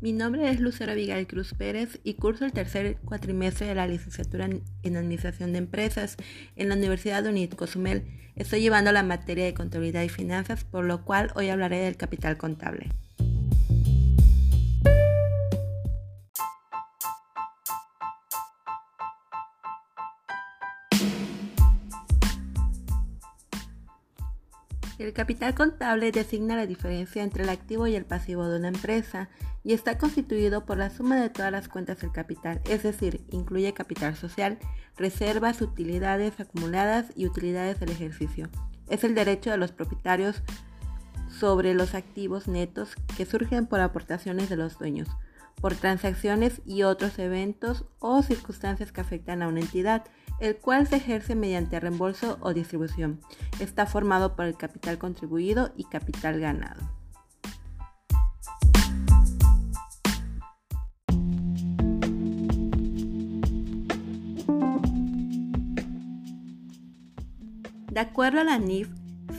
Mi 0.00 0.12
nombre 0.12 0.48
es 0.48 0.60
Lucero 0.60 0.92
Abigail 0.92 1.26
Cruz 1.26 1.54
Pérez 1.54 1.98
y 2.04 2.14
curso 2.14 2.44
el 2.44 2.52
tercer 2.52 2.98
cuatrimestre 3.04 3.66
de 3.66 3.74
la 3.74 3.88
licenciatura 3.88 4.48
en 4.84 4.96
Administración 4.96 5.50
de 5.50 5.58
Empresas 5.58 6.16
en 6.54 6.68
la 6.68 6.76
Universidad 6.76 7.24
de 7.24 7.30
UNIT 7.30 7.56
Cozumel. 7.56 8.04
Estoy 8.36 8.60
llevando 8.60 8.92
la 8.92 9.02
materia 9.02 9.44
de 9.44 9.54
Contabilidad 9.54 10.04
y 10.04 10.08
Finanzas, 10.08 10.62
por 10.62 10.84
lo 10.84 11.04
cual 11.04 11.32
hoy 11.34 11.48
hablaré 11.48 11.78
del 11.78 11.96
capital 11.96 12.36
contable. 12.36 12.90
El 24.98 25.12
capital 25.12 25.54
contable 25.54 26.10
designa 26.10 26.56
la 26.56 26.66
diferencia 26.66 27.22
entre 27.22 27.44
el 27.44 27.50
activo 27.50 27.86
y 27.86 27.94
el 27.94 28.04
pasivo 28.04 28.48
de 28.48 28.58
una 28.58 28.68
empresa 28.68 29.28
y 29.62 29.72
está 29.72 29.96
constituido 29.96 30.66
por 30.66 30.76
la 30.76 30.90
suma 30.90 31.20
de 31.20 31.30
todas 31.30 31.52
las 31.52 31.68
cuentas 31.68 32.00
del 32.00 32.10
capital, 32.10 32.60
es 32.64 32.82
decir, 32.82 33.24
incluye 33.30 33.72
capital 33.72 34.16
social, 34.16 34.58
reservas, 34.96 35.62
utilidades 35.62 36.40
acumuladas 36.40 37.12
y 37.14 37.26
utilidades 37.26 37.78
del 37.78 37.90
ejercicio. 37.90 38.48
Es 38.88 39.04
el 39.04 39.14
derecho 39.14 39.50
de 39.50 39.58
los 39.58 39.70
propietarios 39.70 40.42
sobre 41.28 41.74
los 41.74 41.94
activos 41.94 42.48
netos 42.48 42.96
que 43.16 43.24
surgen 43.24 43.66
por 43.66 43.78
aportaciones 43.78 44.48
de 44.48 44.56
los 44.56 44.78
dueños 44.78 45.08
por 45.60 45.74
transacciones 45.74 46.60
y 46.64 46.82
otros 46.82 47.18
eventos 47.18 47.84
o 47.98 48.22
circunstancias 48.22 48.92
que 48.92 49.00
afectan 49.00 49.42
a 49.42 49.48
una 49.48 49.60
entidad, 49.60 50.04
el 50.40 50.56
cual 50.56 50.86
se 50.86 50.96
ejerce 50.96 51.34
mediante 51.34 51.80
reembolso 51.80 52.38
o 52.40 52.54
distribución. 52.54 53.20
Está 53.60 53.86
formado 53.86 54.36
por 54.36 54.44
el 54.44 54.56
capital 54.56 54.98
contribuido 54.98 55.72
y 55.76 55.84
capital 55.84 56.40
ganado. 56.40 56.98
De 67.90 68.00
acuerdo 68.00 68.40
a 68.40 68.44
la 68.44 68.58
NIF 68.58 68.88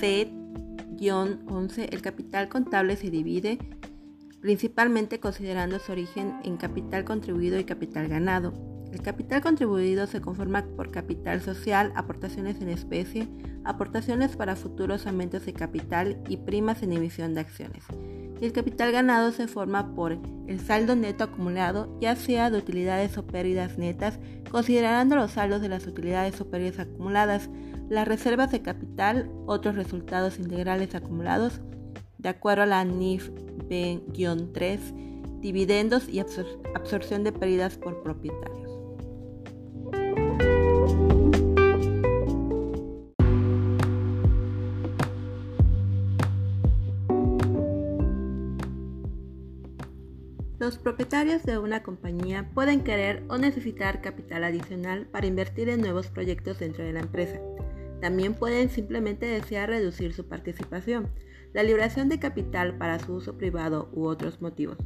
FED-11, 0.00 1.88
el 1.90 2.02
capital 2.02 2.48
contable 2.48 2.96
se 2.96 3.10
divide 3.10 3.58
principalmente 4.40 5.18
considerando 5.18 5.78
su 5.78 5.90
origen 5.90 6.36
en 6.44 6.58
capital 6.58 7.04
contribuido 7.04 7.58
y 7.58 7.64
capital 7.64 8.08
ganado. 8.08 8.73
El 8.94 9.02
capital 9.02 9.42
contribuido 9.42 10.06
se 10.06 10.20
conforma 10.20 10.64
por 10.76 10.92
capital 10.92 11.40
social, 11.40 11.92
aportaciones 11.96 12.60
en 12.62 12.68
especie, 12.68 13.28
aportaciones 13.64 14.36
para 14.36 14.54
futuros 14.54 15.08
aumentos 15.08 15.44
de 15.44 15.52
capital 15.52 16.22
y 16.28 16.36
primas 16.36 16.80
en 16.84 16.92
emisión 16.92 17.34
de 17.34 17.40
acciones. 17.40 17.82
Y 18.40 18.44
el 18.44 18.52
capital 18.52 18.92
ganado 18.92 19.32
se 19.32 19.48
forma 19.48 19.96
por 19.96 20.20
el 20.46 20.60
saldo 20.60 20.94
neto 20.94 21.24
acumulado, 21.24 21.98
ya 22.00 22.14
sea 22.14 22.50
de 22.50 22.58
utilidades 22.58 23.18
o 23.18 23.26
pérdidas 23.26 23.78
netas, 23.78 24.20
considerando 24.48 25.16
los 25.16 25.32
saldos 25.32 25.60
de 25.60 25.70
las 25.70 25.88
utilidades 25.88 26.40
o 26.40 26.48
pérdidas 26.48 26.78
acumuladas, 26.78 27.50
las 27.88 28.06
reservas 28.06 28.52
de 28.52 28.62
capital, 28.62 29.28
otros 29.46 29.74
resultados 29.74 30.38
integrales 30.38 30.94
acumulados, 30.94 31.60
de 32.18 32.28
acuerdo 32.28 32.62
a 32.62 32.66
la 32.66 32.84
NIF 32.84 33.30
B-3, 33.68 34.78
dividendos 35.40 36.08
y 36.08 36.20
absorción 36.20 37.24
de 37.24 37.32
pérdidas 37.32 37.76
por 37.76 38.00
propietarios. 38.00 38.73
Los 50.64 50.78
propietarios 50.78 51.42
de 51.42 51.58
una 51.58 51.82
compañía 51.82 52.48
pueden 52.54 52.84
querer 52.84 53.22
o 53.28 53.36
necesitar 53.36 54.00
capital 54.00 54.44
adicional 54.44 55.04
para 55.04 55.26
invertir 55.26 55.68
en 55.68 55.82
nuevos 55.82 56.06
proyectos 56.06 56.58
dentro 56.58 56.82
de 56.82 56.94
la 56.94 57.00
empresa. 57.00 57.38
También 58.00 58.32
pueden 58.32 58.70
simplemente 58.70 59.26
desear 59.26 59.68
reducir 59.68 60.14
su 60.14 60.26
participación 60.26 61.10
la 61.52 61.62
liberación 61.62 62.08
de 62.08 62.18
capital 62.18 62.78
para 62.78 62.98
su 62.98 63.12
uso 63.12 63.36
privado 63.36 63.90
u 63.92 64.06
otros 64.06 64.40
motivos. 64.40 64.78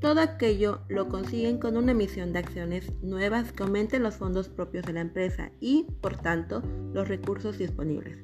Todo 0.00 0.22
aquello 0.22 0.80
lo 0.88 1.08
consiguen 1.08 1.58
con 1.58 1.76
una 1.76 1.92
emisión 1.92 2.32
de 2.32 2.38
acciones 2.38 2.90
nuevas 3.02 3.52
que 3.52 3.64
aumenten 3.64 4.02
los 4.02 4.16
fondos 4.16 4.48
propios 4.48 4.86
de 4.86 4.94
la 4.94 5.02
empresa 5.02 5.52
y, 5.60 5.84
por 6.00 6.16
tanto, 6.16 6.62
los 6.94 7.06
recursos 7.06 7.58
disponibles. 7.58 8.16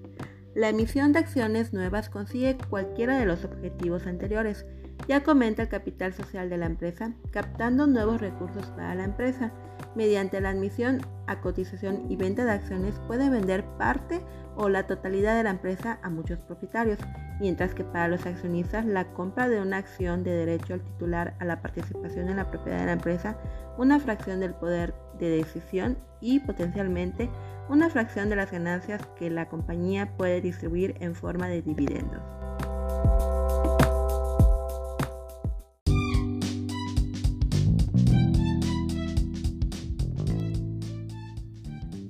La 0.55 0.71
emisión 0.71 1.13
de 1.13 1.19
acciones 1.19 1.75
nuevas 1.75 2.09
consigue 2.09 2.57
cualquiera 2.71 3.19
de 3.19 3.27
los 3.27 3.45
objetivos 3.45 4.07
anteriores. 4.07 4.65
Ya 5.07 5.23
comenta 5.23 5.63
el 5.63 5.69
capital 5.69 6.15
social 6.15 6.49
de 6.49 6.57
la 6.57 6.67
empresa, 6.67 7.13
captando 7.31 7.87
nuevos 7.87 8.21
recursos 8.21 8.67
para 8.71 8.95
la 8.95 9.05
empresa. 9.05 9.53
Mediante 9.95 10.41
la 10.41 10.51
admisión 10.51 11.03
a 11.27 11.41
cotización 11.41 12.11
y 12.11 12.17
venta 12.17 12.45
de 12.45 12.53
acciones 12.53 12.99
puede 13.07 13.29
vender 13.29 13.65
parte 13.77 14.23
o 14.57 14.69
la 14.69 14.87
totalidad 14.87 15.37
de 15.37 15.43
la 15.43 15.51
empresa 15.51 15.99
a 16.03 16.09
muchos 16.09 16.39
propietarios, 16.41 16.99
mientras 17.39 17.75
que 17.75 17.85
para 17.85 18.09
los 18.09 18.25
accionistas 18.25 18.87
la 18.87 19.13
compra 19.13 19.49
de 19.49 19.61
una 19.61 19.77
acción 19.77 20.25
de 20.25 20.31
derecho 20.31 20.75
al 20.75 20.81
titular 20.81 21.35
a 21.39 21.45
la 21.45 21.61
participación 21.61 22.29
en 22.29 22.37
la 22.37 22.51
propiedad 22.51 22.81
de 22.81 22.87
la 22.87 22.93
empresa, 22.93 23.37
una 23.77 24.01
fracción 24.01 24.41
del 24.41 24.55
poder 24.55 24.95
de 25.19 25.29
decisión 25.29 25.99
y 26.21 26.41
potencialmente 26.41 27.29
una 27.69 27.91
fracción 27.91 28.31
de 28.31 28.37
las 28.37 28.51
ganancias 28.51 29.03
que 29.19 29.31
la 29.31 29.49
compañía 29.49 30.17
puede 30.17 30.41
distribuir 30.41 30.97
en 31.01 31.15
forma 31.15 31.49
de 31.49 31.63
dividendos. 31.63 32.23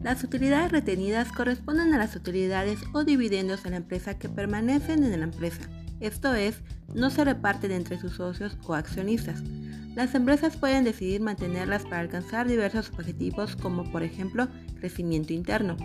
Las 0.04 0.22
utilidades 0.22 0.70
retenidas 0.70 1.32
corresponden 1.32 1.94
a 1.94 1.98
las 1.98 2.14
utilidades 2.14 2.78
o 2.92 3.04
dividendos 3.04 3.62
de 3.62 3.70
la 3.70 3.78
empresa 3.78 4.18
que 4.18 4.28
permanecen 4.28 5.02
en 5.02 5.18
la 5.18 5.24
empresa, 5.24 5.62
esto 5.98 6.34
es, 6.34 6.60
no 6.94 7.08
se 7.08 7.24
reparten 7.24 7.70
entre 7.70 7.98
sus 7.98 8.16
socios 8.16 8.58
o 8.66 8.74
accionistas. 8.74 9.42
Las 9.94 10.14
empresas 10.14 10.58
pueden 10.58 10.84
decidir 10.84 11.22
mantenerlas 11.22 11.84
para 11.84 12.00
alcanzar 12.00 12.46
diversos 12.46 12.90
objetivos 12.90 13.56
como 13.56 13.90
por 13.90 14.02
ejemplo 14.02 14.48
crecimiento 14.78 15.32
interno. 15.32 15.78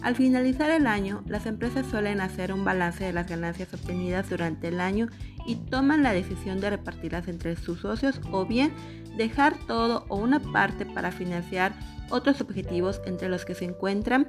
Al 0.00 0.16
finalizar 0.16 0.70
el 0.70 0.86
año, 0.86 1.22
las 1.26 1.44
empresas 1.44 1.84
suelen 1.90 2.22
hacer 2.22 2.54
un 2.54 2.64
balance 2.64 3.04
de 3.04 3.12
las 3.12 3.28
ganancias 3.28 3.74
obtenidas 3.74 4.30
durante 4.30 4.68
el 4.68 4.80
año 4.80 5.08
y 5.48 5.56
toman 5.56 6.02
la 6.02 6.12
decisión 6.12 6.60
de 6.60 6.68
repartirlas 6.68 7.26
entre 7.26 7.56
sus 7.56 7.80
socios 7.80 8.20
o 8.30 8.44
bien 8.44 8.70
dejar 9.16 9.56
todo 9.66 10.04
o 10.08 10.16
una 10.16 10.40
parte 10.40 10.84
para 10.84 11.10
financiar 11.10 11.72
otros 12.10 12.42
objetivos 12.42 13.00
entre 13.06 13.30
los 13.30 13.46
que 13.46 13.54
se 13.54 13.64
encuentran 13.64 14.26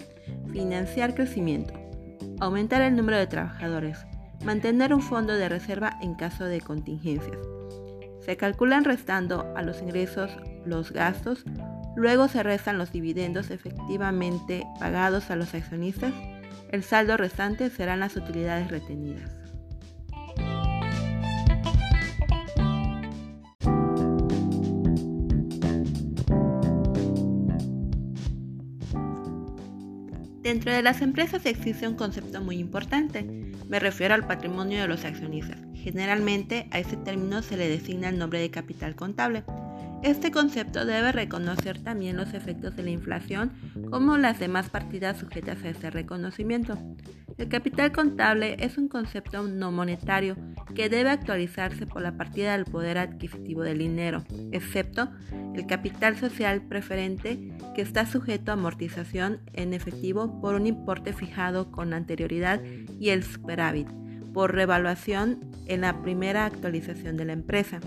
financiar 0.53 1.16
crecimiento, 1.16 1.74
aumentar 2.40 2.81
el 2.81 2.96
número 2.96 3.18
de 3.18 3.28
trabajadores, 3.28 4.00
mantener 4.46 4.94
un 4.94 5.02
fondo 5.02 5.34
de 5.34 5.50
reserva 5.50 6.00
en 6.02 6.16
caso 6.16 6.46
de 6.46 6.62
contingencias. 6.62 7.38
Se 8.22 8.38
calculan 8.38 8.86
restando 8.86 9.53
a 9.57 9.62
los 9.62 9.81
ingresos 9.81 10.31
los 10.66 10.94
gastos, 10.94 11.44
luego 11.97 12.30
se 12.30 12.44
restan 12.44 12.78
los 12.78 12.94
dividendos 12.94 13.51
efectivamente 13.51 14.66
pagados 14.80 15.31
a 15.31 15.36
los 15.36 15.53
accionistas, 15.53 16.13
el 16.72 16.84
saldo 16.84 17.18
restante 17.18 17.69
serán 17.69 18.00
las 18.00 18.16
utilidades 18.16 18.72
retenidas. 18.72 19.38
Dentro 30.41 30.72
de 30.72 30.81
las 30.81 31.01
empresas 31.01 31.45
existe 31.45 31.85
un 31.85 31.95
concepto 31.95 32.41
muy 32.41 32.59
importante. 32.59 33.23
Me 33.67 33.77
refiero 33.77 34.13
al 34.13 34.25
patrimonio 34.25 34.81
de 34.81 34.88
los 34.88 35.03
accionistas. 35.03 35.59
Generalmente 35.74 36.68
a 36.71 36.80
ese 36.80 36.95
término 36.95 37.41
se 37.41 37.57
le 37.57 37.68
designa 37.68 38.07
el 38.07 38.18
nombre 38.18 38.39
de 38.39 38.50
capital 38.50 38.95
contable. 38.95 39.44
Este 40.01 40.31
concepto 40.31 40.86
debe 40.86 41.12
reconocer 41.12 41.78
también 41.84 42.16
los 42.16 42.34
efectos 42.34 42.75
de 42.75 42.84
la 42.84 42.90
inflación 42.90 43.51
como 43.90 44.18
las 44.18 44.40
demás 44.40 44.69
partidas 44.69 45.18
sujetas 45.18 45.62
a 45.63 45.69
este 45.69 45.90
reconocimiento. 45.90 46.78
El 47.38 47.50
capital 47.50 47.92
contable 47.92 48.56
es 48.60 48.78
un 48.78 48.88
concepto 48.88 49.44
no 49.44 49.72
monetario 49.72 50.38
que 50.74 50.90
debe 50.90 51.10
actualizarse 51.10 51.86
por 51.86 52.01
la 52.01 52.16
partida 52.16 52.54
del 52.54 52.66
poder 52.66 52.98
adquisitivo 52.98 53.63
del 53.63 53.80
dinero, 53.80 54.24
excepto 54.51 55.10
el 55.54 55.66
capital 55.66 56.18
social 56.18 56.62
preferente 56.62 57.52
que 57.75 57.81
está 57.81 58.06
sujeto 58.06 58.52
a 58.52 58.54
amortización 58.54 59.42
en 59.54 59.74
efectivo 59.74 60.40
por 60.40 60.56
un 60.56 60.66
importe 60.66 61.12
fijado 61.12 61.72
con 61.72 61.94
anterioridad 61.94 62.62
y 63.00 63.10
el 63.10 63.24
superávit 63.24 63.88
por 64.34 64.54
revaluación 64.54 65.40
en 65.66 65.81
la 65.81 66.02
primera 66.02 66.45
actualización 66.45 67.18
de 67.18 67.25
la 67.25 67.34
empresa. 67.34 67.80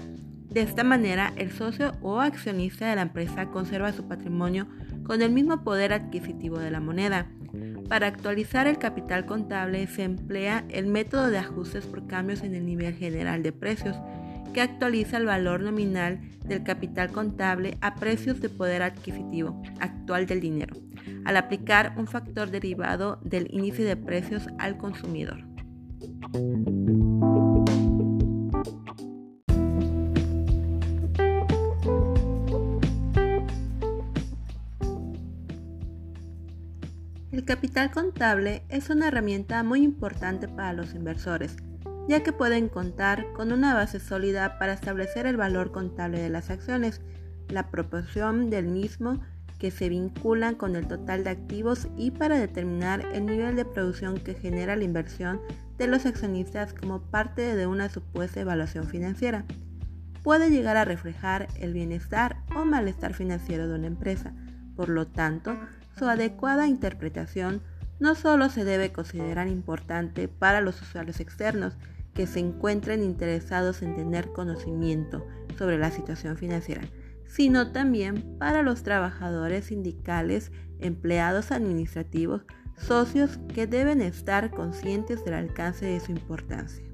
De 0.52 0.60
esta 0.60 0.84
manera, 0.84 1.32
el 1.36 1.50
socio 1.50 1.92
o 2.02 2.20
accionista 2.20 2.90
de 2.90 2.96
la 2.96 3.02
empresa 3.02 3.46
conserva 3.46 3.92
su 3.92 4.06
patrimonio 4.06 4.66
con 5.02 5.22
el 5.22 5.30
mismo 5.30 5.64
poder 5.64 5.94
adquisitivo 5.94 6.58
de 6.58 6.70
la 6.70 6.78
moneda. 6.78 7.26
Para 7.88 8.06
actualizar 8.06 8.66
el 8.66 8.76
capital 8.76 9.24
contable 9.24 9.86
se 9.86 10.02
emplea 10.02 10.64
el 10.68 10.86
método 10.86 11.30
de 11.30 11.38
ajustes 11.38 11.86
por 11.86 12.06
cambios 12.06 12.42
en 12.42 12.54
el 12.54 12.66
nivel 12.66 12.94
general 12.94 13.42
de 13.42 13.52
precios 13.52 13.96
que 14.52 14.60
actualiza 14.60 15.16
el 15.16 15.24
valor 15.24 15.62
nominal 15.62 16.20
del 16.44 16.62
capital 16.62 17.10
contable 17.10 17.78
a 17.80 17.94
precios 17.94 18.42
de 18.42 18.50
poder 18.50 18.82
adquisitivo 18.82 19.62
actual 19.80 20.26
del 20.26 20.40
dinero, 20.40 20.76
al 21.24 21.38
aplicar 21.38 21.94
un 21.96 22.06
factor 22.06 22.50
derivado 22.50 23.20
del 23.24 23.48
índice 23.50 23.84
de 23.84 23.96
precios 23.96 24.46
al 24.58 24.76
consumidor. 24.76 25.46
El 37.42 37.46
capital 37.46 37.90
contable 37.90 38.62
es 38.68 38.88
una 38.88 39.08
herramienta 39.08 39.64
muy 39.64 39.82
importante 39.82 40.46
para 40.46 40.72
los 40.72 40.94
inversores, 40.94 41.56
ya 42.08 42.22
que 42.22 42.32
pueden 42.32 42.68
contar 42.68 43.32
con 43.32 43.50
una 43.50 43.74
base 43.74 43.98
sólida 43.98 44.60
para 44.60 44.74
establecer 44.74 45.26
el 45.26 45.36
valor 45.36 45.72
contable 45.72 46.20
de 46.20 46.30
las 46.30 46.50
acciones, 46.50 47.00
la 47.48 47.68
proporción 47.68 48.48
del 48.48 48.68
mismo 48.68 49.20
que 49.58 49.72
se 49.72 49.88
vinculan 49.88 50.54
con 50.54 50.76
el 50.76 50.86
total 50.86 51.24
de 51.24 51.30
activos 51.30 51.88
y 51.96 52.12
para 52.12 52.38
determinar 52.38 53.04
el 53.12 53.26
nivel 53.26 53.56
de 53.56 53.64
producción 53.64 54.18
que 54.18 54.34
genera 54.34 54.76
la 54.76 54.84
inversión 54.84 55.40
de 55.78 55.88
los 55.88 56.06
accionistas 56.06 56.72
como 56.72 57.02
parte 57.02 57.56
de 57.56 57.66
una 57.66 57.88
supuesta 57.88 58.40
evaluación 58.40 58.84
financiera. 58.84 59.44
Puede 60.22 60.48
llegar 60.48 60.76
a 60.76 60.84
reflejar 60.84 61.48
el 61.58 61.72
bienestar 61.72 62.36
o 62.54 62.64
malestar 62.64 63.14
financiero 63.14 63.66
de 63.66 63.74
una 63.74 63.88
empresa. 63.88 64.32
Por 64.76 64.88
lo 64.88 65.08
tanto, 65.08 65.58
su 65.98 66.06
adecuada 66.06 66.66
interpretación 66.66 67.62
no 68.00 68.14
solo 68.14 68.48
se 68.48 68.64
debe 68.64 68.92
considerar 68.92 69.48
importante 69.48 70.28
para 70.28 70.60
los 70.60 70.80
usuarios 70.82 71.20
externos 71.20 71.76
que 72.14 72.26
se 72.26 72.40
encuentren 72.40 73.02
interesados 73.02 73.82
en 73.82 73.94
tener 73.94 74.32
conocimiento 74.32 75.26
sobre 75.56 75.78
la 75.78 75.90
situación 75.90 76.36
financiera, 76.36 76.82
sino 77.26 77.72
también 77.72 78.36
para 78.38 78.62
los 78.62 78.82
trabajadores 78.82 79.66
sindicales, 79.66 80.52
empleados 80.80 81.52
administrativos, 81.52 82.42
socios 82.76 83.38
que 83.54 83.66
deben 83.66 84.02
estar 84.02 84.50
conscientes 84.50 85.24
del 85.24 85.34
alcance 85.34 85.86
de 85.86 86.00
su 86.00 86.10
importancia. 86.12 86.91